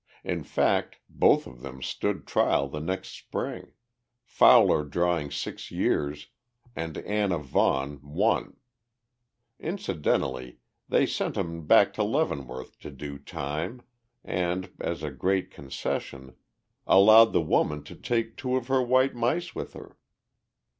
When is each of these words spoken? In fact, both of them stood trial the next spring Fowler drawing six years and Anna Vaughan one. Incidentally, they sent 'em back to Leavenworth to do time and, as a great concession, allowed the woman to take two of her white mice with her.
In 0.23 0.43
fact, 0.43 0.97
both 1.09 1.45
of 1.45 1.61
them 1.61 1.83
stood 1.83 2.25
trial 2.25 2.67
the 2.67 2.79
next 2.79 3.09
spring 3.09 3.73
Fowler 4.23 4.83
drawing 4.83 5.29
six 5.29 5.69
years 5.69 6.29
and 6.75 6.97
Anna 6.97 7.37
Vaughan 7.37 7.97
one. 7.97 8.57
Incidentally, 9.59 10.57
they 10.89 11.05
sent 11.05 11.37
'em 11.37 11.67
back 11.67 11.93
to 11.93 12.03
Leavenworth 12.03 12.79
to 12.79 12.89
do 12.89 13.19
time 13.19 13.83
and, 14.23 14.71
as 14.79 15.03
a 15.03 15.11
great 15.11 15.51
concession, 15.51 16.33
allowed 16.87 17.31
the 17.31 17.39
woman 17.39 17.83
to 17.83 17.93
take 17.95 18.35
two 18.35 18.55
of 18.55 18.69
her 18.69 18.81
white 18.81 19.13
mice 19.13 19.53
with 19.53 19.73
her. 19.73 19.97